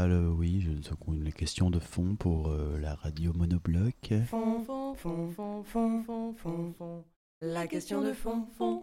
Alors 0.00 0.34
oui, 0.34 0.62
je 0.62 0.70
une 1.12 1.30
question 1.30 1.68
de 1.68 1.78
fond 1.78 2.16
pour 2.18 2.48
euh, 2.48 2.78
la 2.80 2.94
radio 2.94 3.34
monobloc. 3.34 4.14
Fond, 4.28 4.64
fond, 4.64 4.94
fond, 4.94 5.28
fond, 5.28 5.62
fond, 5.62 6.02
fond, 6.02 6.34
fond, 6.38 6.74
fond. 6.78 7.04
La 7.42 7.66
question 7.66 8.00
de 8.00 8.14
fond, 8.14 8.46
fond. 8.56 8.82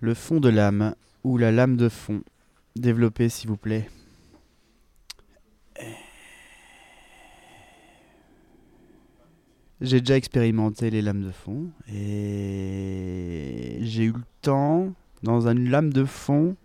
Le 0.00 0.12
fond 0.12 0.38
de 0.38 0.50
lame 0.50 0.94
ou 1.24 1.38
la 1.38 1.52
lame 1.52 1.78
de 1.78 1.88
fond. 1.88 2.20
Développez 2.74 3.30
s'il 3.30 3.48
vous 3.48 3.56
plaît. 3.56 3.88
J'ai 9.80 10.00
déjà 10.00 10.18
expérimenté 10.18 10.90
les 10.90 11.00
lames 11.00 11.24
de 11.24 11.32
fond 11.32 11.70
et 11.90 13.78
j'ai 13.80 14.04
eu 14.04 14.12
le 14.12 14.24
temps, 14.42 14.92
dans 15.22 15.48
une 15.48 15.70
lame 15.70 15.94
de 15.94 16.04
fond, 16.04 16.56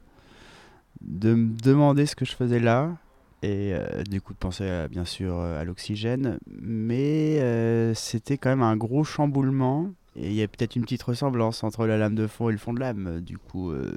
de 0.99 1.35
me 1.35 1.53
demander 1.61 2.05
ce 2.05 2.17
que 2.17 2.25
je 2.25 2.35
faisais 2.35 2.59
là 2.59 2.97
et 3.43 3.73
euh, 3.73 4.03
du 4.03 4.21
coup 4.21 4.33
de 4.33 4.37
penser 4.37 4.69
à- 4.69 4.87
bien 4.87 5.05
sûr 5.05 5.39
euh, 5.39 5.59
à 5.59 5.63
l'oxygène, 5.63 6.37
mais 6.61 7.39
euh, 7.41 7.93
c'était 7.95 8.37
quand 8.37 8.49
même 8.49 8.61
un 8.63 8.75
gros 8.77 9.03
chamboulement 9.03 9.89
et 10.15 10.27
il 10.27 10.33
y 10.33 10.43
a 10.43 10.47
peut-être 10.47 10.75
une 10.75 10.83
petite 10.83 11.03
ressemblance 11.03 11.63
entre 11.63 11.87
la 11.87 11.97
lame 11.97 12.15
de 12.15 12.27
fond 12.27 12.49
et 12.49 12.51
le 12.51 12.57
fond 12.57 12.73
de 12.73 12.79
lame. 12.81 13.21
Du 13.21 13.37
coup, 13.37 13.71
euh, 13.71 13.89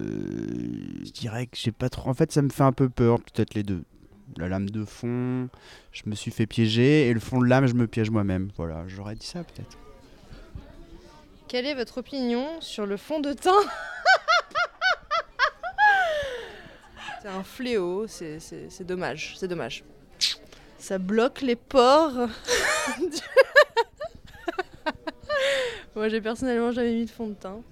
je 1.04 1.10
dirais 1.10 1.46
que 1.46 1.56
j'ai 1.56 1.72
pas 1.72 1.88
trop. 1.90 2.08
En 2.08 2.14
fait, 2.14 2.30
ça 2.30 2.40
me 2.40 2.50
fait 2.50 2.62
un 2.62 2.72
peu 2.72 2.88
peur, 2.88 3.18
peut-être 3.20 3.54
les 3.54 3.64
deux. 3.64 3.82
La 4.36 4.48
lame 4.48 4.70
de 4.70 4.84
fond, 4.84 5.48
je 5.92 6.02
me 6.06 6.14
suis 6.14 6.30
fait 6.30 6.46
piéger, 6.46 7.08
et 7.08 7.12
le 7.14 7.20
fond 7.20 7.40
de 7.40 7.46
lame, 7.46 7.66
je 7.66 7.74
me 7.74 7.86
piège 7.88 8.10
moi-même. 8.10 8.50
Voilà, 8.56 8.84
j'aurais 8.86 9.16
dit 9.16 9.26
ça 9.26 9.42
peut-être. 9.44 9.76
Quelle 11.48 11.66
est 11.66 11.74
votre 11.74 11.98
opinion 11.98 12.46
sur 12.60 12.86
le 12.86 12.96
fond 12.96 13.20
de 13.20 13.32
teint? 13.32 13.50
C'est 17.24 17.30
un 17.30 17.42
fléau, 17.42 18.06
c'est- 18.06 18.38
c'est 18.38 18.70
c'est 18.70 18.84
dommage, 18.84 19.32
c'est 19.38 19.48
dommage. 19.48 19.82
Ça 20.78 20.98
bloque 20.98 21.40
les 21.40 21.56
pores. 21.56 22.28
Moi 25.96 26.10
j'ai 26.10 26.20
personnellement 26.20 26.70
jamais 26.70 26.92
mis 26.92 27.06
de 27.06 27.10
fond 27.10 27.28
de 27.28 27.32
teint. 27.32 27.62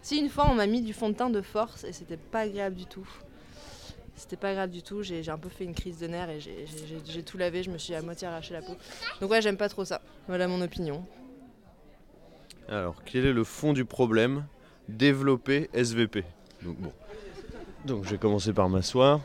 Si 0.00 0.16
une 0.18 0.28
fois 0.28 0.46
on 0.48 0.54
m'a 0.54 0.68
mis 0.68 0.80
du 0.80 0.92
fond 0.92 1.08
de 1.08 1.14
teint 1.14 1.28
de 1.28 1.42
force 1.42 1.82
et 1.82 1.92
c'était 1.92 2.18
pas 2.18 2.42
agréable 2.42 2.76
du 2.76 2.86
tout. 2.86 3.08
C'était 4.14 4.36
pas 4.36 4.54
grave 4.54 4.70
du 4.70 4.84
tout, 4.84 5.02
j'ai 5.02 5.24
j'ai 5.24 5.32
un 5.32 5.38
peu 5.38 5.48
fait 5.48 5.64
une 5.64 5.74
crise 5.74 5.98
de 5.98 6.06
nerfs 6.06 6.30
et 6.30 6.38
j'ai- 6.38 6.64
j'ai 7.04 7.22
tout 7.24 7.36
lavé, 7.36 7.64
je 7.64 7.70
me 7.70 7.78
suis 7.78 7.96
à 7.96 8.02
moitié 8.02 8.28
arraché 8.28 8.54
la 8.54 8.62
peau. 8.62 8.76
Donc 9.20 9.28
ouais 9.28 9.42
j'aime 9.42 9.56
pas 9.56 9.68
trop 9.68 9.84
ça. 9.84 10.02
Voilà 10.28 10.46
mon 10.46 10.62
opinion. 10.62 11.04
Alors, 12.68 13.02
quel 13.04 13.26
est 13.26 13.32
le 13.32 13.42
fond 13.42 13.72
du 13.72 13.84
problème? 13.84 14.46
Développer 14.88 15.68
SVP. 15.74 16.22
Donc, 16.62 16.76
bon. 16.76 16.92
Donc, 17.84 18.04
je 18.04 18.10
vais 18.10 18.18
commencer 18.18 18.52
par 18.52 18.68
m'asseoir. 18.68 19.20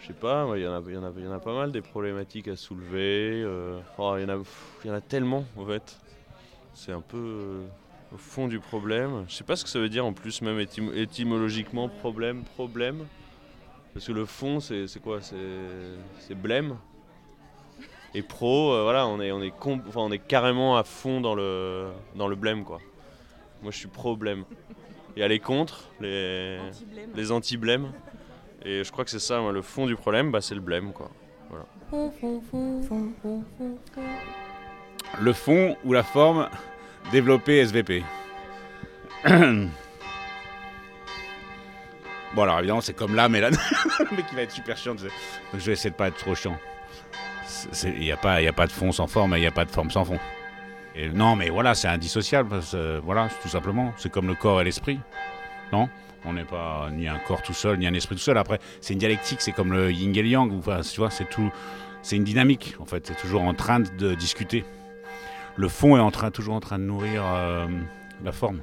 Je 0.00 0.08
sais 0.08 0.12
pas, 0.12 0.48
il 0.56 0.62
y, 0.62 0.66
en 0.66 0.72
a- 0.74 1.38
pas 1.38 1.54
mal 1.54 1.70
des 1.70 1.80
problématiques 1.80 2.48
à 2.48 2.56
soulever. 2.56 3.42
euh, 3.44 3.78
oh, 3.98 4.16
il 4.18 4.22
y, 4.22 4.90
en 4.90 4.94
a- 4.94 5.00
tellement, 5.00 5.44
en 5.56 5.64
fait. 5.66 5.96
C'est 6.74 6.90
un 6.92 7.00
peu 7.00 7.16
euh, 7.18 7.66
au 8.12 8.16
fond 8.16 8.48
du 8.48 8.58
problème. 8.58 9.24
Je 9.28 9.34
sais 9.34 9.44
pas 9.44 9.54
ce 9.54 9.62
que 9.62 9.70
ça 9.70 9.78
veut 9.78 9.88
dire 9.88 10.04
en 10.04 10.12
plus, 10.12 10.42
même 10.42 10.58
étym- 10.58 10.92
étymologiquement, 10.94 11.88
problème, 11.88 12.42
problème. 12.42 13.06
Parce 13.94 14.06
que 14.06 14.12
le 14.12 14.24
fond, 14.24 14.58
c'est 14.58 14.86
quoi? 15.02 15.20
C'est 15.22 16.34
blême. 16.34 16.76
Et 18.14 18.22
pro, 18.22 18.72
euh, 18.72 18.82
voilà, 18.82 19.06
on 19.06 19.20
est 19.20 20.18
carrément 20.18 20.76
à 20.76 20.82
fond 20.84 21.20
dans 21.20 21.34
le, 21.34 21.90
dans 22.16 22.26
le 22.26 22.36
blême, 22.36 22.64
quoi. 22.64 22.80
Moi, 23.62 23.70
je 23.70 23.78
suis 23.78 23.88
pro-blême. 23.88 24.44
Et 25.16 25.22
aller 25.22 25.38
contre, 25.40 25.88
les, 26.00 26.58
les 27.14 27.32
anti-blême. 27.32 27.92
Et 28.64 28.82
je 28.84 28.90
crois 28.92 29.04
que 29.04 29.10
c'est 29.10 29.18
ça, 29.18 29.40
moi, 29.40 29.52
le 29.52 29.62
fond 29.62 29.86
du 29.86 29.94
problème, 29.96 30.30
bah, 30.30 30.40
c'est 30.40 30.54
le 30.54 30.60
blême, 30.60 30.92
quoi. 30.92 31.10
Le 35.20 35.32
fond 35.32 35.76
ou 35.84 35.92
la 35.92 36.02
forme, 36.02 36.48
développer 37.10 37.58
SVP. 37.58 38.02
bon, 39.24 39.68
alors 42.42 42.58
évidemment, 42.60 42.80
c'est 42.80 42.94
comme 42.96 43.14
et 43.34 43.40
la. 43.40 43.50
le 44.10 44.16
mec 44.16 44.26
qui 44.28 44.34
va 44.34 44.42
être 44.42 44.50
super 44.52 44.76
chiant. 44.76 44.94
Donc 44.94 45.10
je 45.54 45.58
vais 45.58 45.72
essayer 45.72 45.90
de 45.90 45.94
pas 45.96 46.08
être 46.08 46.16
trop 46.16 46.34
chiant. 46.34 46.56
Il 47.84 48.00
n'y 48.00 48.12
a, 48.12 48.16
pas- 48.16 48.40
y 48.40 48.48
a 48.48 48.52
pas 48.52 48.66
de 48.66 48.72
fond 48.72 48.90
sans 48.92 49.06
forme 49.06 49.34
et 49.34 49.38
il 49.38 49.40
n'y 49.42 49.46
a 49.46 49.50
pas 49.52 49.64
de 49.66 49.70
forme 49.70 49.90
sans 49.90 50.04
fond. 50.04 50.18
Et 50.94 51.08
non, 51.08 51.36
mais 51.36 51.50
voilà, 51.50 51.74
c'est 51.74 51.88
indissociable. 51.88 52.48
parce 52.48 52.72
que, 52.72 52.98
voilà, 53.00 53.28
tout 53.40 53.48
simplement. 53.48 53.92
C'est 53.96 54.10
comme 54.10 54.26
le 54.26 54.34
corps 54.34 54.60
et 54.60 54.64
l'esprit. 54.64 54.98
Non? 55.72 55.88
On 56.24 56.34
n'est 56.34 56.44
pas 56.44 56.88
ni 56.92 57.08
un 57.08 57.18
corps 57.18 57.42
tout 57.42 57.54
seul, 57.54 57.78
ni 57.78 57.86
un 57.86 57.94
esprit 57.94 58.14
tout 58.14 58.22
seul. 58.22 58.38
Après, 58.38 58.60
c'est 58.80 58.92
une 58.92 59.00
dialectique, 59.00 59.40
c'est 59.40 59.52
comme 59.52 59.72
le 59.72 59.90
yin 59.90 60.14
et 60.16 60.22
le 60.22 60.28
yang. 60.28 60.52
Enfin, 60.52 60.80
tu 60.82 61.00
vois, 61.00 61.10
c'est 61.10 61.28
tout. 61.28 61.50
C'est 62.02 62.16
une 62.16 62.24
dynamique, 62.24 62.76
en 62.78 62.84
fait. 62.84 63.06
C'est 63.06 63.16
toujours 63.16 63.42
en 63.42 63.54
train 63.54 63.80
de 63.80 64.14
discuter 64.14 64.64
le 65.56 65.68
fond 65.68 65.96
est 65.96 66.00
en 66.00 66.10
train, 66.10 66.30
toujours 66.30 66.54
en 66.54 66.60
train 66.60 66.78
de 66.78 66.84
nourrir 66.84 67.22
euh, 67.24 67.66
la 68.24 68.32
forme. 68.32 68.60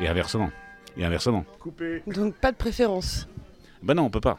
Et 0.00 0.08
inversement. 0.08 0.50
Et 0.96 1.04
inversement. 1.04 1.44
Coupé. 1.58 2.02
Donc 2.06 2.34
pas 2.34 2.52
de 2.52 2.56
préférence. 2.56 3.28
Ben 3.82 3.94
non, 3.94 4.04
on 4.04 4.10
peut 4.10 4.20
pas. 4.20 4.38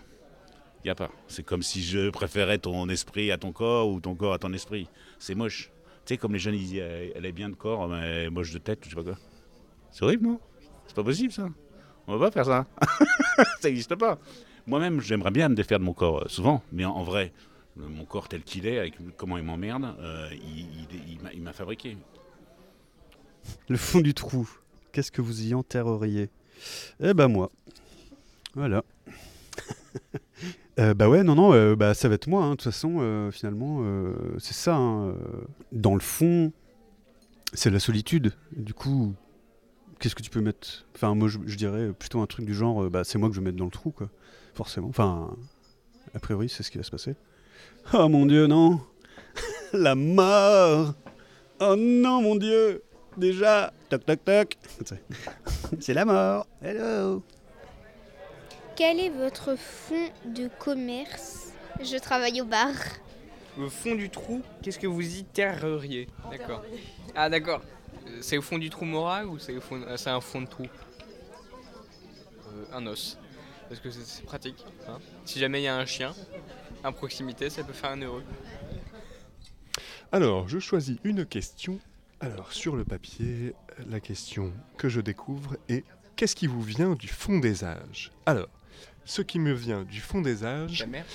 Il 0.83 0.87
y 0.87 0.91
a 0.91 0.95
pas. 0.95 1.09
C'est 1.27 1.43
comme 1.43 1.61
si 1.61 1.83
je 1.83 2.09
préférais 2.09 2.57
ton 2.57 2.87
esprit 2.89 3.31
à 3.31 3.37
ton 3.37 3.51
corps 3.51 3.89
ou 3.89 3.99
ton 3.99 4.15
corps 4.15 4.33
à 4.33 4.39
ton 4.39 4.53
esprit. 4.53 4.87
C'est 5.19 5.35
moche. 5.35 5.71
Tu 6.09 6.15
sais, 6.15 6.17
comme 6.17 6.33
les 6.33 6.39
jeunes, 6.39 6.55
ils 6.55 6.59
disent, 6.65 6.77
elle 6.79 7.11
elle 7.13 7.25
est 7.27 7.31
bien 7.31 7.49
de 7.49 7.53
corps, 7.53 7.87
mais 7.87 8.31
moche 8.31 8.51
de 8.51 8.57
tête, 8.57 8.79
je 8.83 8.89
sais 8.89 8.95
pas 8.95 9.03
quoi. 9.03 9.15
C'est 9.91 10.01
horrible, 10.03 10.25
non? 10.25 10.39
C'est 10.87 10.95
pas 10.95 11.03
possible, 11.03 11.31
ça. 11.31 11.47
On 12.07 12.17
va 12.17 12.25
pas 12.25 12.31
faire 12.31 12.45
ça. 12.45 12.65
ça 13.61 13.67
n'existe 13.69 13.93
pas. 13.93 14.17
Moi-même, 14.65 15.01
j'aimerais 15.01 15.29
bien 15.29 15.49
me 15.49 15.53
défaire 15.55 15.77
de 15.77 15.83
mon 15.83 15.93
corps, 15.93 16.23
euh, 16.23 16.27
souvent, 16.27 16.63
mais 16.71 16.83
en, 16.83 16.93
en 16.95 17.03
vrai, 17.03 17.31
mon 17.75 18.05
corps 18.05 18.27
tel 18.27 18.41
qu'il 18.41 18.65
est, 18.65 18.79
avec 18.79 18.95
comment 19.17 19.37
il 19.37 19.43
m'emmerde, 19.43 19.95
euh, 19.99 20.29
il, 20.33 20.67
il- 21.11 21.19
il 21.31 21.41
m'a 21.43 21.53
fabriqué. 21.53 21.95
Le 23.67 23.77
fond 23.77 24.01
du 24.01 24.15
trou, 24.15 24.49
qu'est-ce 24.91 25.11
que 25.11 25.21
vous 25.21 25.45
y 25.47 25.53
enterreriez? 25.53 26.31
Eh 27.01 27.13
ben 27.13 27.27
moi. 27.27 27.51
Voilà. 28.55 28.83
Euh, 30.79 30.93
bah 30.93 31.09
ouais, 31.09 31.23
non, 31.23 31.35
non, 31.35 31.53
euh, 31.53 31.75
bah, 31.75 31.93
ça 31.93 32.07
va 32.07 32.15
être 32.15 32.27
moi, 32.27 32.43
hein, 32.43 32.51
de 32.51 32.55
toute 32.55 32.63
façon, 32.63 32.97
euh, 32.99 33.31
finalement, 33.31 33.83
c'est 34.37 34.53
ça. 34.53 34.75
hein, 34.75 35.13
dans 35.71 35.93
le 35.93 35.99
fond, 35.99 36.53
c'est 37.53 37.69
la 37.69 37.79
solitude. 37.79 38.31
Du 38.55 38.73
coup, 38.73 39.13
qu'est-ce 39.99 40.15
que 40.15 40.21
tu 40.21 40.29
peux 40.29 40.41
mettre 40.41 40.85
Enfin, 40.95 41.15
moi, 41.15 41.27
je, 41.27 41.55
dirais 41.55 41.91
plutôt 41.97 42.21
un 42.21 42.27
truc 42.27 42.45
du 42.45 42.53
genre, 42.53 42.89
bah, 42.89 43.03
c'est 43.03 43.17
moi 43.17 43.29
que 43.29 43.35
je 43.35 43.41
vais 43.41 43.45
mettre 43.45 43.57
dans 43.57 43.65
le 43.65 43.71
trou, 43.71 43.91
quoi. 43.91 44.09
Forcément. 44.53 44.87
Enfin, 44.87 45.35
a 46.13 46.19
priori, 46.19 46.49
c'est 46.49 46.63
ce 46.63 46.71
qui 46.71 46.77
va 46.77 46.83
se 46.83 46.91
passer. 46.91 47.15
Oh 47.93 48.07
mon 48.07 48.25
dieu, 48.25 48.47
non 48.47 48.79
La 49.73 49.95
mort 49.95 50.93
Oh 51.59 51.75
non, 51.77 52.21
mon 52.21 52.35
dieu 52.35 52.83
Déjà, 53.17 53.73
toc 53.89 54.05
toc 54.05 54.23
toc 54.23 54.57
C'est 55.79 55.93
la 55.93 56.05
mort 56.05 56.47
Hello 56.61 57.23
Quel 58.79 59.01
est 59.01 59.09
votre 59.09 59.57
fonds 59.57 60.09
de 60.23 60.47
commerce? 60.57 61.51
Je 61.83 61.97
travaille 61.97 62.39
au 62.39 62.45
bar. 62.45 62.71
Au 63.57 63.67
fond 63.69 63.93
du 63.93 64.09
trou, 64.09 64.41
qu'est-ce 64.61 64.79
que 64.79 64.87
vous 64.87 65.17
y 65.17 65.25
terreriez? 65.25 66.07
D'accord. 66.31 66.63
Ah 67.13 67.29
d'accord. 67.29 67.61
Euh, 68.07 68.19
C'est 68.21 68.37
au 68.37 68.41
fond 68.41 68.57
du 68.57 68.69
trou 68.69 68.85
moral 68.85 69.25
ou 69.27 69.37
c'est 69.37 69.53
au 69.57 69.59
fond, 69.59 69.81
euh, 69.85 69.97
un 70.05 70.21
fond 70.21 70.43
de 70.43 70.47
trou? 70.47 70.63
Euh, 72.53 72.65
Un 72.71 72.87
os. 72.87 73.17
Parce 73.67 73.81
que 73.81 73.91
c'est- 73.91 74.05
c'est 74.05 74.23
pratique. 74.23 74.63
hein. 74.87 74.99
Si 75.25 75.39
jamais 75.39 75.59
il 75.59 75.65
y 75.65 75.67
a 75.67 75.75
un 75.75 75.85
chien 75.85 76.15
à 76.81 76.93
proximité, 76.93 77.49
ça 77.49 77.65
peut 77.65 77.73
faire 77.73 77.89
un 77.91 78.01
heureux. 78.01 78.23
Alors, 80.13 80.47
je 80.47 80.57
choisis 80.59 80.95
une 81.03 81.25
question. 81.25 81.79
Alors, 82.21 82.53
sur 82.53 82.77
le 82.77 82.85
papier, 82.85 83.55
la 83.89 83.99
question 83.99 84.53
que 84.77 84.87
je 84.87 85.01
découvre 85.01 85.57
est 85.67 85.83
qu'est-ce 86.15 86.37
qui 86.37 86.47
vous 86.47 86.61
vient 86.61 86.95
du 86.95 87.09
fond 87.09 87.39
des 87.39 87.65
âges? 87.65 88.13
Alors, 88.25 88.47
ce 89.05 89.21
qui 89.21 89.39
me 89.39 89.53
vient 89.53 89.83
du 89.83 89.99
fond 89.99 90.21
des 90.21 90.43
âges 90.43 90.79
Ta 90.79 90.85
mère 90.85 91.05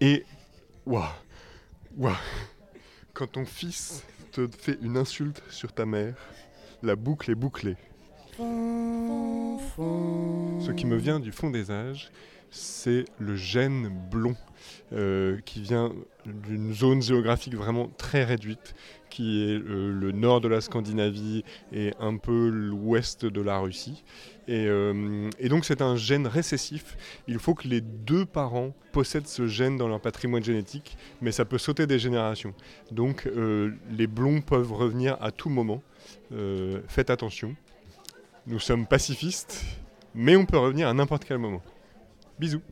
est. 0.00 0.24
Waouh 0.86 1.04
Waouh 1.96 2.14
Quand 3.12 3.26
ton 3.32 3.44
fils 3.44 4.02
te 4.32 4.48
fait 4.48 4.78
une 4.80 4.96
insulte 4.96 5.42
sur 5.50 5.72
ta 5.72 5.84
mère, 5.86 6.14
la 6.82 6.96
boucle 6.96 7.30
est 7.30 7.34
bouclée. 7.34 7.76
Ce 10.70 10.74
qui 10.76 10.86
me 10.86 10.96
vient 10.96 11.18
du 11.18 11.32
fond 11.32 11.50
des 11.50 11.72
âges, 11.72 12.12
c'est 12.52 13.04
le 13.18 13.34
gène 13.34 13.90
blond, 14.08 14.36
euh, 14.92 15.40
qui 15.44 15.60
vient 15.60 15.92
d'une 16.24 16.72
zone 16.72 17.02
géographique 17.02 17.56
vraiment 17.56 17.88
très 17.98 18.22
réduite, 18.22 18.76
qui 19.10 19.42
est 19.42 19.58
euh, 19.58 19.90
le 19.92 20.12
nord 20.12 20.40
de 20.40 20.46
la 20.46 20.60
Scandinavie 20.60 21.42
et 21.72 21.92
un 21.98 22.18
peu 22.18 22.48
l'ouest 22.50 23.26
de 23.26 23.40
la 23.40 23.58
Russie. 23.58 24.04
Et, 24.46 24.66
euh, 24.68 25.28
et 25.40 25.48
donc 25.48 25.64
c'est 25.64 25.82
un 25.82 25.96
gène 25.96 26.28
récessif. 26.28 26.96
Il 27.26 27.40
faut 27.40 27.54
que 27.54 27.66
les 27.66 27.80
deux 27.80 28.24
parents 28.24 28.72
possèdent 28.92 29.26
ce 29.26 29.48
gène 29.48 29.76
dans 29.76 29.88
leur 29.88 30.00
patrimoine 30.00 30.44
génétique, 30.44 30.96
mais 31.20 31.32
ça 31.32 31.44
peut 31.44 31.58
sauter 31.58 31.88
des 31.88 31.98
générations. 31.98 32.54
Donc 32.92 33.28
les 33.90 34.06
blonds 34.06 34.40
peuvent 34.40 34.72
revenir 34.72 35.16
à 35.20 35.32
tout 35.32 35.50
moment. 35.50 35.82
Faites 36.86 37.10
attention. 37.10 37.56
Nous 38.46 38.60
sommes 38.60 38.86
pacifistes, 38.86 39.64
mais 40.14 40.36
on 40.36 40.44
peut 40.46 40.58
revenir 40.58 40.88
à 40.88 40.94
n'importe 40.94 41.24
quel 41.24 41.38
moment. 41.38 41.62
Bisous. 42.38 42.62